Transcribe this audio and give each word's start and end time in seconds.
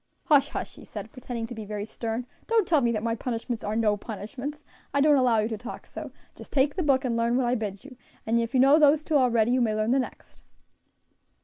"Hush, 0.25 0.49
hush!" 0.49 0.73
he 0.73 0.83
said, 0.83 1.11
pretending 1.11 1.45
to 1.45 1.53
be 1.53 1.63
very 1.63 1.85
stern; 1.85 2.25
"don't 2.47 2.67
tell 2.67 2.81
me 2.81 2.91
that 2.91 3.03
my 3.03 3.13
punishments 3.13 3.63
are 3.63 3.75
no 3.75 3.95
punishments, 3.95 4.63
I 4.95 4.99
don't 4.99 5.15
allow 5.15 5.37
you 5.37 5.47
to 5.49 5.59
talk 5.59 5.85
so; 5.85 6.09
just 6.33 6.51
take 6.51 6.75
the 6.75 6.81
book 6.81 7.05
and 7.05 7.15
learn 7.15 7.37
what 7.37 7.45
I 7.45 7.53
bid 7.53 7.85
you; 7.85 7.95
and 8.25 8.39
if 8.39 8.55
you 8.55 8.59
know 8.59 8.79
those 8.79 9.03
two 9.03 9.13
already, 9.15 9.51
you 9.51 9.61
may 9.61 9.75
learn 9.75 9.91
the 9.91 9.99
next." 9.99 10.41